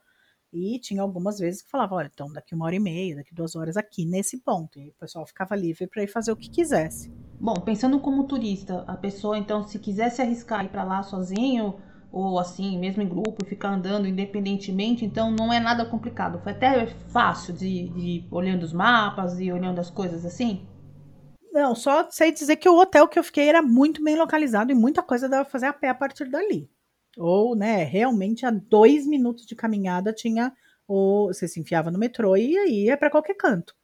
[0.53, 3.57] E tinha algumas vezes que falava, olha, então daqui uma hora e meia, daqui duas
[3.57, 4.79] horas aqui nesse ponto.
[4.79, 7.11] E o pessoal ficava livre para ir fazer o que quisesse.
[7.41, 11.75] Bom, pensando como turista, a pessoa, então, se quisesse arriscar ir para lá sozinho,
[12.13, 16.39] ou assim, mesmo em grupo, ficar andando independentemente, então não é nada complicado.
[16.39, 20.65] Foi até fácil de, de olhando os mapas e olhando as coisas assim.
[21.57, 24.75] Não, só sei dizer que o hotel que eu fiquei era muito bem localizado e
[24.75, 26.69] muita coisa dava pra fazer a pé a partir dali.
[27.17, 30.53] Ou, né, realmente a dois minutos de caminhada tinha
[30.87, 33.75] ou você se enfiava no metrô e ia para qualquer canto.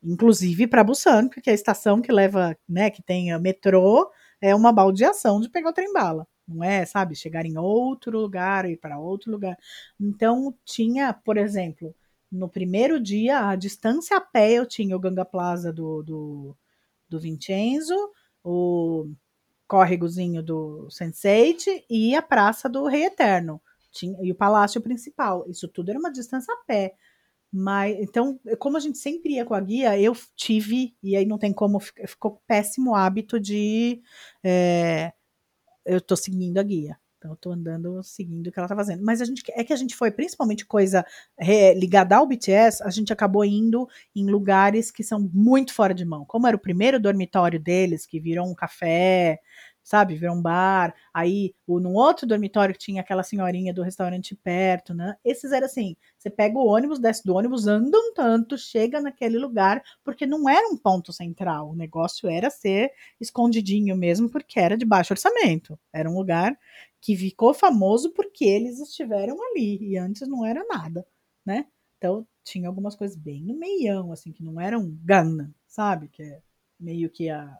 [0.00, 4.08] Inclusive para Busan, porque a estação que leva, né, que tem metrô
[4.40, 6.28] é uma baldeação de pegar o trem bala.
[6.46, 9.58] Não é, sabe, chegar em outro lugar, ir para outro lugar.
[10.00, 11.92] Então tinha, por exemplo,
[12.30, 16.56] no primeiro dia, a distância a pé eu tinha o Ganga Plaza do, do
[17.08, 17.94] do Vincenzo,
[18.42, 19.10] o
[19.66, 23.60] córregozinho do Sense8 e a Praça do Rei Eterno.
[23.92, 25.44] Tinha, e o Palácio Principal.
[25.48, 26.94] Isso tudo era uma distância a pé.
[27.52, 31.38] Mas, então, como a gente sempre ia com a guia, eu tive, e aí não
[31.38, 34.02] tem como, ficou péssimo hábito de.
[34.44, 35.12] É,
[35.84, 36.98] eu tô seguindo a guia.
[37.26, 39.04] Então eu tô andando seguindo o que ela tá fazendo.
[39.04, 41.04] Mas a gente é que a gente foi, principalmente coisa
[41.36, 46.04] é, ligada ao BTS, a gente acabou indo em lugares que são muito fora de
[46.04, 46.24] mão.
[46.24, 49.40] Como era o primeiro dormitório deles, que virou um café,
[49.82, 54.34] sabe, ver um bar, aí o, num outro dormitório que tinha aquela senhorinha do restaurante
[54.34, 55.16] perto, né?
[55.24, 59.38] Esses eram assim, você pega o ônibus, desce do ônibus, anda um tanto, chega naquele
[59.38, 64.76] lugar, porque não era um ponto central, o negócio era ser escondidinho mesmo, porque era
[64.76, 66.58] de baixo orçamento, era um lugar
[67.06, 71.06] que ficou famoso porque eles estiveram ali, e antes não era nada,
[71.44, 71.68] né?
[71.96, 76.08] Então tinha algumas coisas bem no meião, assim, que não eram Gana, sabe?
[76.08, 76.42] Que é
[76.80, 77.56] meio que a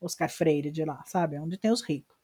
[0.00, 1.38] Oscar Freire de lá, sabe?
[1.38, 2.16] Onde tem os ricos.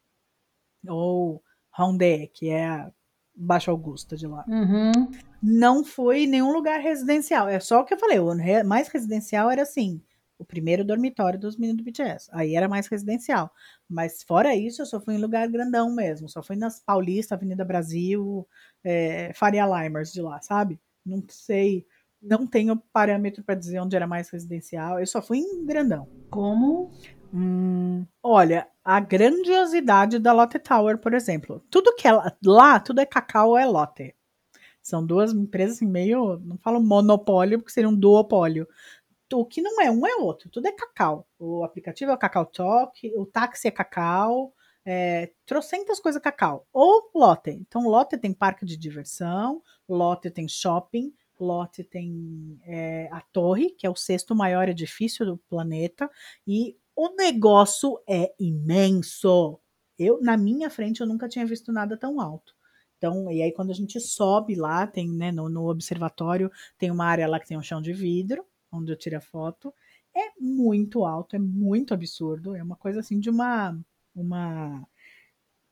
[0.88, 2.90] Ou Rondé, que é a
[3.34, 4.42] Baixa Augusta de lá.
[4.48, 5.10] Uhum.
[5.42, 7.50] Não foi nenhum lugar residencial.
[7.50, 8.18] É só o que eu falei.
[8.18, 10.00] O mais residencial era assim.
[10.38, 12.28] O primeiro dormitório dos meninos do BTS.
[12.32, 13.50] Aí era mais residencial.
[13.88, 16.28] Mas fora isso, eu só fui em lugar grandão mesmo.
[16.28, 18.46] Só fui nas Paulista, Avenida Brasil,
[18.84, 20.78] é, Faria Limers de lá, sabe?
[21.04, 21.86] Não sei.
[22.20, 24.98] Não tenho parâmetro para dizer onde era mais residencial.
[25.00, 26.08] Eu só fui em grandão.
[26.30, 26.90] Como?
[27.32, 31.62] Hum, olha, a grandiosidade da Lotte Tower, por exemplo.
[31.70, 32.12] Tudo que é
[32.44, 34.14] lá, tudo é cacau, é Lotte.
[34.86, 38.68] São duas empresas assim, meio, não falo monopólio, porque seria um duopólio.
[39.32, 41.26] O que não é um é outro, tudo é cacau.
[41.38, 46.66] O aplicativo é o Cacau Talk, o táxi é cacau, é, trocentas coisas cacau.
[46.72, 47.50] Ou Lotte.
[47.50, 53.86] Então, Lotte tem parque de diversão, Lotte tem shopping, Lotte tem é, a torre, que
[53.86, 56.08] é o sexto maior edifício do planeta,
[56.46, 59.58] e o negócio é imenso.
[59.98, 62.54] Eu, na minha frente, eu nunca tinha visto nada tão alto.
[62.96, 67.04] Então, e aí quando a gente sobe lá, tem, né, no, no observatório, tem uma
[67.04, 69.72] área lá que tem um chão de vidro, onde eu tiro a foto.
[70.14, 72.54] É muito alto, é muito absurdo.
[72.54, 73.78] É uma coisa assim de uma,
[74.14, 74.86] uma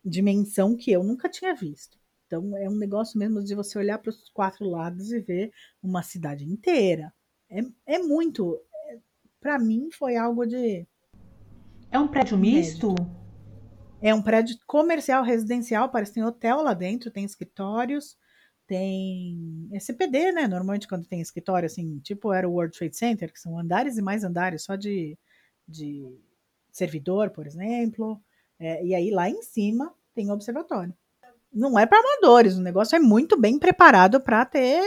[0.04, 1.98] dimensão que eu nunca tinha visto.
[2.26, 5.52] Então, é um negócio mesmo de você olhar para os quatro lados e ver
[5.82, 7.12] uma cidade inteira.
[7.48, 8.60] É, é muito.
[8.88, 8.98] É,
[9.40, 10.86] para mim, foi algo de
[11.94, 12.92] é um prédio misto?
[14.02, 18.18] É um prédio comercial, residencial, parece que tem hotel lá dentro, tem escritórios,
[18.66, 20.48] tem SPD, né?
[20.48, 24.02] Normalmente quando tem escritório, assim, tipo era o World Trade Center, que são andares e
[24.02, 25.18] mais andares, só de,
[25.68, 26.06] de
[26.70, 28.20] servidor, por exemplo.
[28.58, 30.94] É, e aí lá em cima tem observatório.
[31.52, 34.82] Não é para amadores, o negócio é muito bem preparado para ter.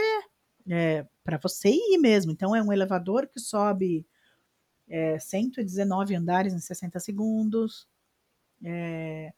[0.69, 2.31] É, para você ir mesmo.
[2.31, 4.05] Então é um elevador que sobe
[4.89, 7.87] é, 119 andares em 60 segundos.
[8.63, 9.33] É,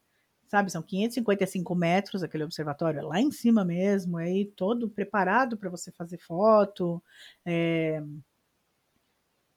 [0.50, 5.70] sabe, são 555 metros aquele observatório, é lá em cima mesmo, aí todo preparado para
[5.70, 7.00] você fazer foto.
[7.46, 8.02] É,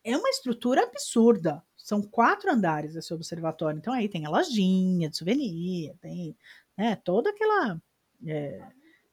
[0.04, 1.64] é uma estrutura absurda.
[1.76, 3.78] São quatro andares esse observatório.
[3.80, 6.38] Então aí tem a lojinha de souvenir, tem
[6.78, 7.82] né, toda aquela
[8.26, 8.62] é,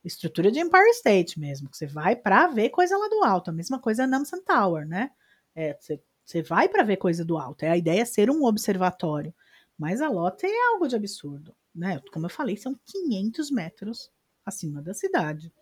[0.04, 3.50] estrutura de Empire State mesmo, que você vai para ver coisa lá do alto.
[3.50, 5.10] A mesma coisa na Namsan Tower, né?
[5.54, 7.64] É, você você vai para ver coisa do alto.
[7.64, 9.34] É a ideia é ser um observatório.
[9.76, 11.56] Mas a Lotte é algo de absurdo.
[11.74, 12.00] Né?
[12.12, 14.10] Como eu falei, são 500 metros
[14.44, 15.52] acima da cidade.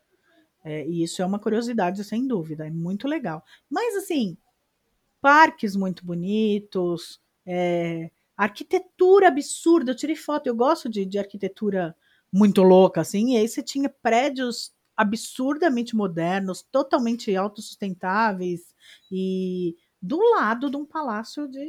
[0.64, 2.66] É, e isso é uma curiosidade, sem dúvida.
[2.66, 3.44] É muito legal.
[3.70, 4.36] Mas, assim,
[5.20, 9.92] parques muito bonitos, é, arquitetura absurda.
[9.92, 11.96] Eu tirei foto, eu gosto de, de arquitetura
[12.32, 13.34] muito louca, assim.
[13.34, 18.74] E aí você tinha prédios absurdamente modernos, totalmente autossustentáveis
[19.10, 21.64] e do lado de um palácio de,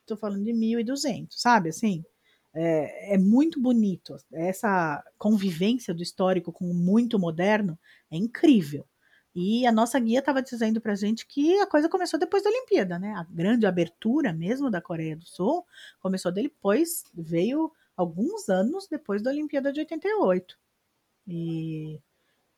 [0.00, 2.04] estou falando de 1200, sabe assim?
[2.52, 4.16] É, é, muito bonito.
[4.32, 7.78] Essa convivência do histórico com o muito moderno
[8.10, 8.86] é incrível.
[9.34, 12.98] E a nossa guia estava dizendo para gente que a coisa começou depois da Olimpíada,
[12.98, 13.14] né?
[13.14, 15.64] A grande abertura mesmo da Coreia do Sul
[16.00, 20.58] começou depois, veio alguns anos depois da Olimpíada de 88.
[21.28, 22.00] E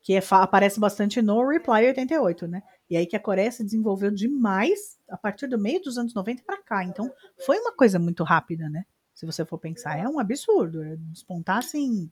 [0.01, 2.63] que é, aparece bastante no Reply 88, né?
[2.89, 6.43] E aí que a Coreia se desenvolveu demais a partir do meio dos anos 90
[6.45, 6.85] para cá.
[6.85, 7.13] Então,
[7.45, 8.85] foi uma coisa muito rápida, né?
[9.23, 10.83] Se você for pensar, é um absurdo.
[10.83, 12.11] É despontar assim,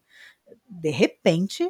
[0.68, 1.68] de repente,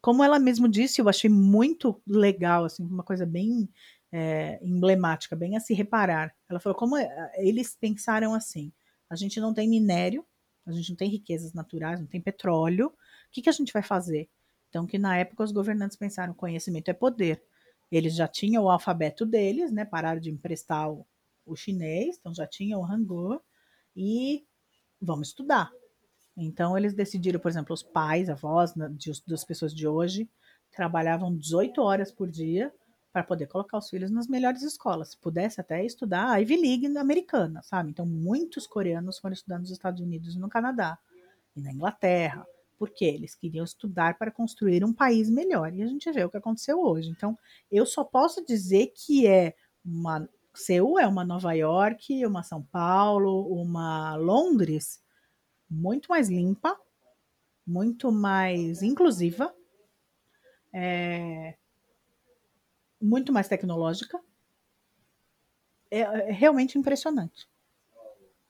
[0.00, 3.68] como ela mesmo disse, eu achei muito legal, assim, uma coisa bem
[4.10, 6.34] é, emblemática, bem a se reparar.
[6.48, 8.72] Ela falou como é, eles pensaram assim:
[9.08, 10.26] a gente não tem minério,
[10.66, 12.88] a gente não tem riquezas naturais, não tem petróleo.
[12.88, 12.92] O
[13.30, 14.28] que, que a gente vai fazer?
[14.68, 17.40] Então, que na época os governantes pensaram: conhecimento é poder.
[17.88, 19.84] Eles já tinham o alfabeto deles, né?
[19.84, 21.06] Pararam de emprestar o,
[21.46, 23.40] o chinês, então já tinham o Hangul
[23.94, 24.44] e
[25.02, 25.70] vamos estudar.
[26.36, 30.28] Então eles decidiram, por exemplo, os pais, avós né, de, das pessoas de hoje
[30.70, 32.72] trabalhavam 18 horas por dia
[33.12, 35.10] para poder colocar os filhos nas melhores escolas.
[35.10, 37.90] Se pudesse até estudar a Ivy League americana, sabe?
[37.90, 40.98] Então muitos coreanos foram estudar nos Estados Unidos e no Canadá
[41.54, 42.46] e na Inglaterra
[42.82, 45.72] porque eles queriam estudar para construir um país melhor.
[45.72, 47.10] E a gente vê o que aconteceu hoje.
[47.10, 47.38] Então,
[47.70, 53.46] eu só posso dizer que é uma Seul é uma Nova York, uma São Paulo,
[53.54, 55.02] uma Londres
[55.70, 56.78] muito mais limpa,
[57.66, 59.54] muito mais inclusiva,
[60.72, 61.56] é,
[63.00, 64.20] muito mais tecnológica.
[65.90, 67.48] É, é realmente impressionante.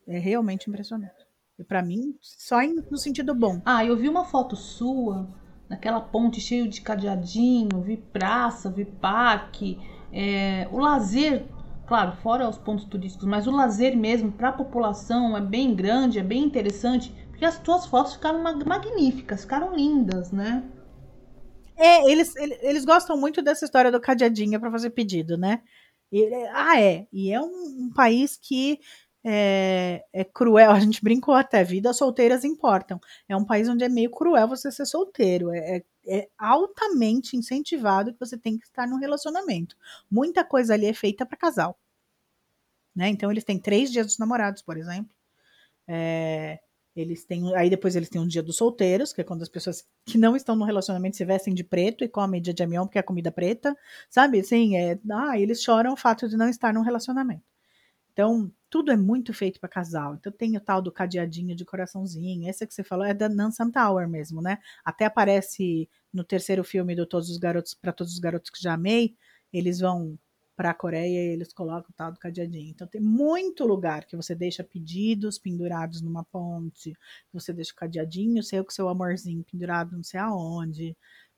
[0.07, 1.27] É realmente impressionante.
[1.59, 2.61] E para mim, só
[2.91, 3.61] no sentido bom.
[3.65, 5.29] Ah, eu vi uma foto sua
[5.69, 9.79] naquela ponte cheio de cadeadinho, vi praça, vi parque,
[10.13, 11.47] é, o lazer,
[11.93, 16.19] claro, fora os pontos turísticos, mas o lazer mesmo para a população é bem grande,
[16.19, 20.65] é bem interessante, porque as tuas fotos ficaram magníficas, ficaram lindas, né?
[21.77, 25.61] É, eles, eles gostam muito dessa história do cadeadinho para fazer pedido, né?
[26.11, 27.07] E, ah, é.
[27.13, 28.81] E é um, um país que
[29.23, 30.71] é, é, cruel.
[30.73, 32.99] A gente brincou até, vidas solteiras importam.
[33.29, 35.51] É um país onde é meio cruel você ser solteiro.
[35.51, 39.77] É, é, é, altamente incentivado que você tem que estar num relacionamento.
[40.11, 41.79] Muita coisa ali é feita para casal.
[42.95, 43.09] Né?
[43.09, 45.11] Então eles têm três dias dos namorados, por exemplo.
[45.89, 46.61] É,
[46.95, 49.87] eles têm, aí depois eles têm um dia dos solteiros, que é quando as pessoas
[50.05, 52.99] que não estão no relacionamento se vestem de preto e comem dia de amião porque
[52.99, 53.77] é comida preta,
[54.11, 54.41] sabe?
[54.41, 57.43] Assim, é, ah, eles choram o fato de não estar num relacionamento.
[58.13, 60.15] Então, tudo é muito feito para casal.
[60.15, 62.49] Então tem o tal do cadeadinho de coraçãozinho.
[62.49, 64.59] Esse que você falou é da Nansan Tower mesmo, né?
[64.85, 68.75] Até aparece no terceiro filme do Todos os Garotos para Todos os Garotos que já
[68.75, 69.17] amei,
[69.53, 70.19] eles vão
[70.57, 72.71] para a Coreia eles colocam o tal do cadeadinho.
[72.71, 76.95] Então tem muito lugar que você deixa pedidos pendurados numa ponte,
[77.33, 80.97] você deixa o cadeadinho seu com seu amorzinho pendurado não sei aonde.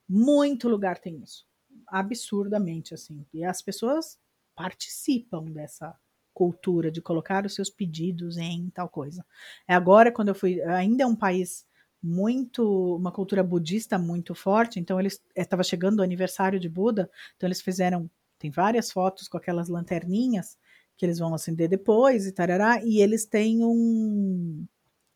[0.08, 1.46] Muito lugar tem isso.
[1.88, 3.24] Absurdamente assim.
[3.32, 4.18] E as pessoas
[4.54, 5.94] participam dessa
[6.32, 9.24] cultura de colocar os seus pedidos em tal coisa.
[9.68, 11.64] É agora quando eu fui, ainda é um país
[12.02, 17.10] muito uma cultura budista muito forte, então eles estava eh, chegando o aniversário de Buda,
[17.34, 18.10] então eles fizeram
[18.44, 20.58] tem várias fotos com aquelas lanterninhas
[20.98, 24.66] que eles vão acender depois e tarará, e eles têm um,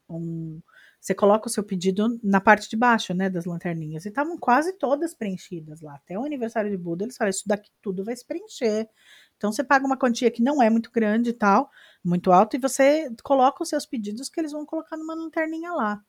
[0.08, 0.62] um
[0.98, 4.72] você coloca o seu pedido na parte de baixo, né, das lanterninhas, e estavam quase
[4.78, 5.96] todas preenchidas lá.
[5.96, 8.88] Até o aniversário de Buda, eles falaram, isso daqui tudo vai se preencher.
[9.36, 11.70] Então você paga uma quantia que não é muito grande e tal,
[12.02, 16.02] muito alta, e você coloca os seus pedidos que eles vão colocar numa lanterninha lá.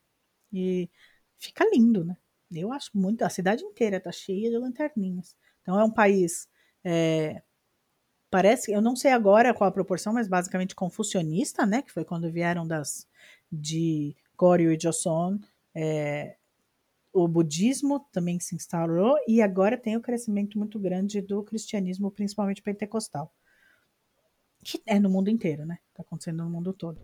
[0.50, 0.88] E
[1.38, 2.16] fica lindo, né?
[2.50, 5.36] Eu acho muito, a cidade inteira tá cheia de lanterninhas.
[5.60, 6.48] Então é um país
[6.84, 7.42] é,
[8.30, 11.82] parece, eu não sei agora qual a proporção, mas basicamente confucionista, né?
[11.82, 13.06] Que foi quando vieram das
[13.50, 15.38] de Goryeo e Joseon,
[15.74, 16.36] é,
[17.12, 22.62] o budismo também se instaurou e agora tem o crescimento muito grande do cristianismo, principalmente
[22.62, 23.32] pentecostal.
[24.62, 25.78] Que é no mundo inteiro, né?
[25.94, 27.00] Tá acontecendo no mundo todo.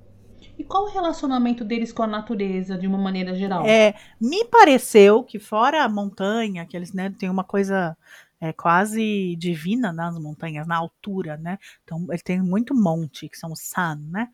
[0.58, 3.66] E qual o relacionamento deles com a natureza, de uma maneira geral?
[3.66, 7.96] É, me pareceu que fora a montanha, que eles né, têm uma coisa
[8.40, 11.58] é, quase divina nas montanhas, na altura, né?
[11.84, 14.28] Então, ele tem muito monte, que são os san, né?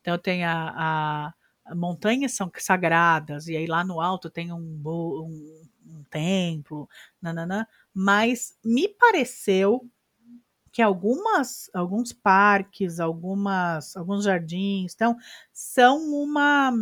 [0.00, 1.34] Então, tem a, a,
[1.66, 6.88] a, montanhas são sagradas, e aí lá no alto tem um, um, um templo,
[7.20, 9.88] nananã, mas me pareceu
[10.72, 15.16] que algumas, alguns parques, algumas, alguns jardins, então,
[15.52, 16.72] são uma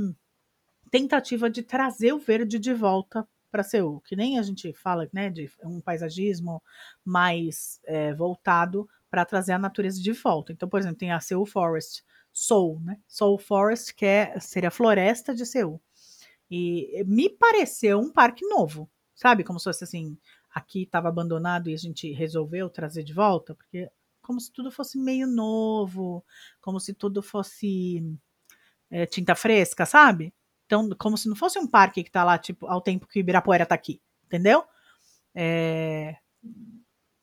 [0.90, 5.30] tentativa de trazer o verde de volta para Seul, que nem a gente fala, né,
[5.30, 6.62] de um paisagismo
[7.04, 10.52] mais é, voltado para trazer a natureza de volta.
[10.52, 12.98] Então, por exemplo, tem a Seul Forest, Seoul, né?
[13.08, 15.80] Seoul Forest, que é, seria a floresta de Seul.
[16.50, 19.44] E me pareceu um parque novo, sabe?
[19.44, 20.16] Como se fosse assim,
[20.50, 23.90] aqui estava abandonado e a gente resolveu trazer de volta, porque
[24.22, 26.24] como se tudo fosse meio novo,
[26.61, 28.02] como se tudo fosse
[28.90, 30.32] é, tinta fresca, sabe?
[30.68, 33.20] Então, como se não fosse um parque que tá lá, tipo, ao tempo que o
[33.20, 34.62] Ibirapuera tá aqui, entendeu?
[35.35, 36.14] É,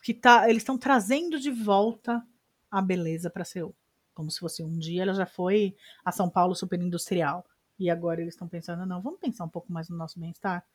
[0.01, 2.25] que tá, eles estão trazendo de volta
[2.71, 3.75] a beleza para Seul.
[4.15, 7.45] Como se fosse um dia ela já foi a São Paulo super industrial.
[7.77, 10.65] E agora eles estão pensando, não, vamos pensar um pouco mais no nosso bem-estar.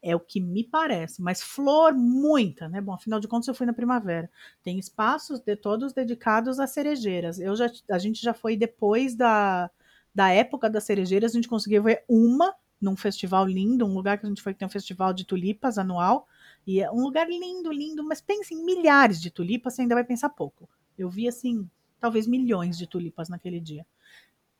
[0.00, 1.20] É o que me parece.
[1.20, 2.80] Mas flor, muita, né?
[2.80, 4.30] Bom, afinal de contas, eu fui na primavera.
[4.62, 7.40] Tem espaços de todos dedicados a cerejeiras.
[7.40, 9.70] Eu já, a gente já foi depois da,
[10.14, 14.26] da época das cerejeiras, a gente conseguiu ver uma num festival lindo, um lugar que
[14.26, 16.26] a gente foi que tem um festival de tulipas anual,
[16.66, 20.04] e é um lugar lindo, lindo, mas pense em milhares de tulipas, você ainda vai
[20.04, 20.68] pensar pouco.
[20.98, 21.68] Eu vi assim,
[22.00, 23.86] talvez milhões de tulipas naquele dia.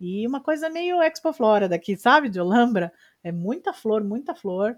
[0.00, 4.76] E uma coisa meio Expo Flora daqui, sabe, de Olambra, é muita flor, muita flor,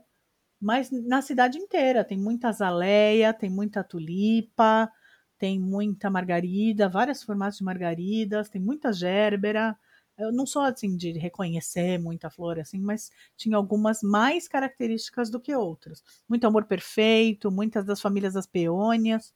[0.61, 4.91] mas na cidade inteira tem muita azaleia, tem muita tulipa,
[5.39, 9.79] tem muita margarida, vários formatos de margaridas, tem muita gerbera,
[10.17, 15.41] Eu não sou assim de reconhecer muita flor assim, mas tinha algumas mais características do
[15.41, 16.03] que outras.
[16.29, 19.35] Muito amor perfeito, muitas das famílias das peônias,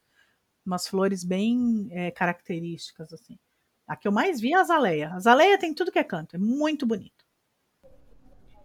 [0.65, 3.39] umas flores bem é, características assim.
[3.87, 5.09] A que eu mais vi é a azaleia.
[5.09, 7.27] A azaleia tem tudo que é canto, é muito bonito.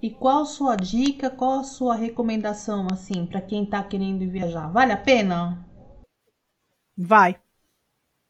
[0.02, 4.68] E qual a sua dica, qual a sua recomendação assim para quem está querendo viajar?
[4.68, 5.66] Vale a pena?
[6.96, 7.40] Vai.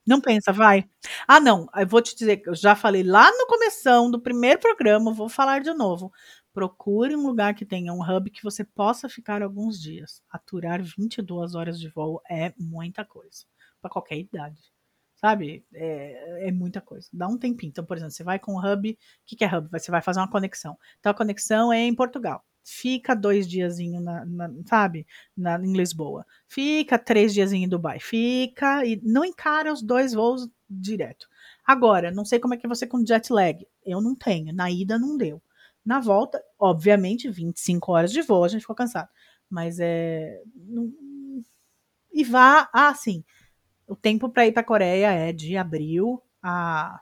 [0.06, 0.84] Não pensa, vai.
[1.28, 5.14] Ah, não, eu vou te dizer, eu já falei lá no começo do primeiro programa,
[5.14, 6.12] vou falar de novo.
[6.54, 10.22] Procure um lugar que tenha um hub que você possa ficar alguns dias.
[10.30, 13.46] Aturar 22 horas de voo é muita coisa,
[13.82, 14.60] para qualquer idade.
[15.16, 15.66] Sabe?
[15.74, 17.08] É, é, muita coisa.
[17.14, 17.70] Dá um tempinho.
[17.70, 18.92] Então, por exemplo, você vai com o hub.
[18.92, 19.70] O que, que é hub?
[19.72, 20.78] Você vai fazer uma conexão.
[21.00, 25.06] Então, a conexão é em Portugal fica dois diazinho na, na, sabe,
[25.36, 30.50] na, em Lisboa, fica três diazinho em Dubai, fica e não encara os dois voos
[30.70, 31.28] direto.
[31.66, 34.72] Agora, não sei como é que é você com jet lag, eu não tenho, na
[34.72, 35.42] ida não deu.
[35.86, 39.10] Na volta, obviamente, 25 horas de voo, a gente ficou cansado,
[39.50, 40.94] mas é não,
[42.14, 43.24] e vá, ah, sim,
[43.88, 47.02] o tempo para ir para a Coreia é de abril a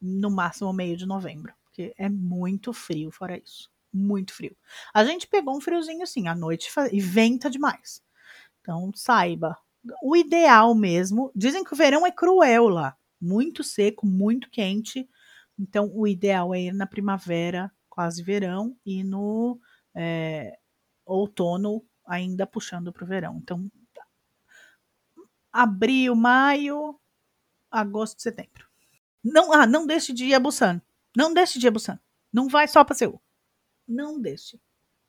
[0.00, 4.56] no máximo meio de novembro, porque é muito frio fora isso muito frio.
[4.92, 8.02] A gente pegou um friozinho assim, à noite e venta demais.
[8.60, 9.56] Então, saiba.
[10.02, 15.08] O ideal mesmo, dizem que o verão é cruel lá, muito seco, muito quente.
[15.58, 19.58] Então, o ideal é ir na primavera, quase verão, e no
[19.94, 20.58] é,
[21.04, 23.38] outono, ainda puxando para o verão.
[23.42, 23.70] Então,
[25.52, 26.98] abril, maio,
[27.70, 28.66] agosto, setembro.
[29.24, 30.82] Não, ah, não deixe de ir a Busan.
[31.16, 31.98] Não deixe de ir a Busan.
[32.32, 33.20] Não vai só para Seul
[33.86, 34.60] não deixe.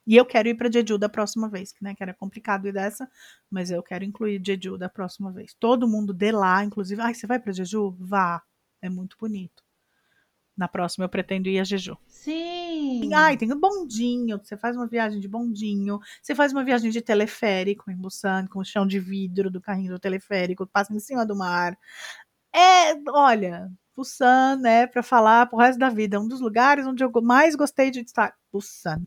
[0.06, 1.94] E eu quero ir para Jeju da próxima vez, né?
[1.94, 3.10] Que era complicado ir dessa,
[3.52, 5.54] mas eu quero incluir Jeju da próxima vez.
[5.60, 7.02] Todo mundo de lá, inclusive.
[7.02, 7.94] Ai, você vai para Jeju?
[8.00, 8.42] Vá.
[8.82, 9.64] É muito bonito.
[10.56, 11.98] Na próxima eu pretendo ir a Jeju.
[12.08, 13.14] Sim.
[13.14, 14.40] Ai, tem um bondinho.
[14.42, 16.00] Você faz uma viagem de bondinho.
[16.22, 19.92] Você faz uma viagem de teleférico em Busan, com o chão de vidro do carrinho
[19.92, 21.78] do teleférico, passa em cima do mar.
[22.56, 26.22] É, olha, Busan, né, para falar pro resto da vida.
[26.22, 28.36] Um dos lugares onde eu mais gostei de estar.
[28.54, 29.02] Busan,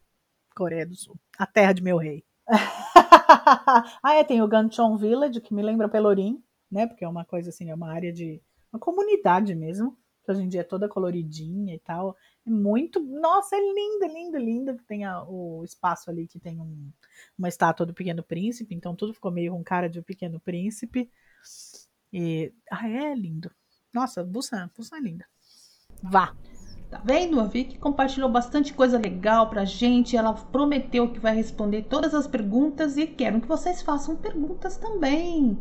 [0.52, 1.16] Coreia do Sul.
[1.38, 2.24] A terra de meu rei.
[4.02, 7.50] ah, é, tem o Ganchon Village, que me lembra Pelourinho, né, porque é uma coisa
[7.50, 8.42] assim, é uma área de.
[8.72, 12.16] uma comunidade mesmo, que hoje em dia é toda coloridinha e tal.
[12.44, 12.98] É muito.
[12.98, 14.76] Nossa, é linda, linda, linda.
[14.88, 16.90] Tem a, o espaço ali que tem um,
[17.38, 21.08] uma estátua do Pequeno Príncipe, então tudo ficou meio com cara de o Pequeno Príncipe.
[22.12, 22.52] E.
[22.68, 23.52] Ah, é lindo.
[23.92, 25.24] Nossa, Busan, Busan é linda.
[26.02, 26.34] Vá.
[26.90, 27.38] Tá vendo?
[27.38, 30.16] A Vicky compartilhou bastante coisa legal pra gente.
[30.16, 35.56] Ela prometeu que vai responder todas as perguntas e quero que vocês façam perguntas também.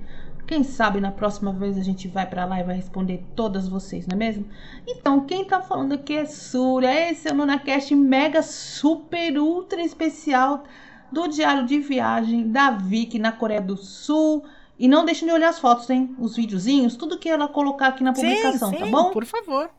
[0.48, 4.08] Quem sabe na próxima vez a gente vai para lá e vai responder todas vocês,
[4.08, 4.48] não é mesmo?
[4.88, 7.12] Então, quem tá falando aqui é Súria.
[7.12, 10.64] Esse é o NunaCast mega super ultra especial
[11.12, 14.44] do Diário de Viagem da Vicky na Coreia do Sul.
[14.80, 16.16] E não deixem de olhar as fotos, hein?
[16.18, 19.12] Os videozinhos, tudo que ela colocar aqui na publicação, sim, tá sim, tá bom?
[19.12, 19.70] Por favor.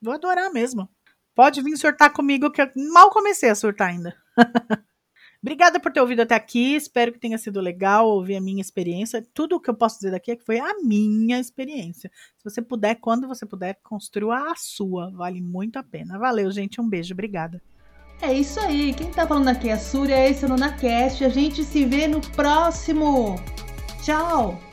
[0.00, 0.86] Vou adorar mesmo.
[1.34, 4.14] Pode vir surtar comigo, que eu mal comecei a surtar ainda.
[5.42, 6.76] Obrigada por ter ouvido até aqui.
[6.76, 9.26] Espero que tenha sido legal ouvir a minha experiência.
[9.34, 12.10] Tudo o que eu posso dizer daqui é que foi a minha experiência.
[12.36, 15.10] Se você puder, quando você puder, construa a sua.
[15.10, 16.18] Vale muito a pena.
[16.18, 16.80] Valeu, gente.
[16.80, 17.14] Um beijo.
[17.14, 17.60] Obrigada.
[18.20, 18.94] É isso aí.
[18.94, 20.28] Quem tá falando aqui é a Súria.
[20.28, 21.24] Esse é o NunaCast.
[21.24, 23.34] A gente se vê no próximo.
[24.02, 24.71] Tchau!